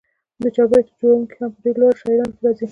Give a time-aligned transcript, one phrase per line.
[0.41, 2.65] د چاربیتو جوړوونکي هم په ډېرو لوړو شاعرانو کښي راځي.